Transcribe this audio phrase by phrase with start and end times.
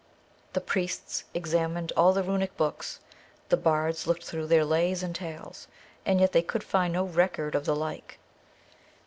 [0.53, 3.01] The priests examined all the runic books,
[3.49, 5.67] the bards looked through their lays and tales,
[6.07, 8.17] and yet they could find no record of the like.